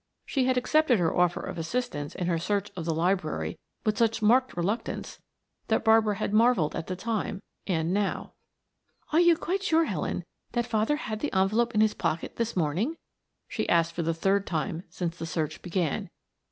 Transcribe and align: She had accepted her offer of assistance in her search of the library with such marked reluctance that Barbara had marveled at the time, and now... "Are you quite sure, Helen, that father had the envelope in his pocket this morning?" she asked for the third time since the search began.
She 0.25 0.45
had 0.45 0.57
accepted 0.57 0.97
her 0.97 1.15
offer 1.15 1.41
of 1.41 1.59
assistance 1.59 2.15
in 2.15 2.25
her 2.25 2.39
search 2.39 2.71
of 2.75 2.85
the 2.85 2.93
library 2.95 3.59
with 3.85 3.99
such 3.99 4.19
marked 4.19 4.57
reluctance 4.57 5.19
that 5.67 5.83
Barbara 5.83 6.15
had 6.15 6.33
marveled 6.33 6.75
at 6.75 6.87
the 6.87 6.95
time, 6.95 7.43
and 7.67 7.93
now... 7.93 8.33
"Are 9.13 9.19
you 9.19 9.37
quite 9.37 9.61
sure, 9.61 9.85
Helen, 9.85 10.25
that 10.53 10.65
father 10.65 10.95
had 10.95 11.19
the 11.19 11.31
envelope 11.33 11.75
in 11.75 11.81
his 11.81 11.93
pocket 11.93 12.37
this 12.37 12.55
morning?" 12.55 12.95
she 13.47 13.69
asked 13.69 13.93
for 13.93 14.01
the 14.01 14.11
third 14.15 14.47
time 14.47 14.81
since 14.89 15.15
the 15.19 15.27
search 15.27 15.61
began. 15.61 16.09